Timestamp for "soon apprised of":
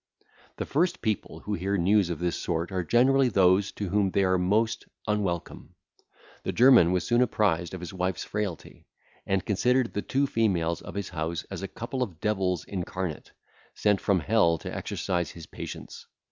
7.05-7.81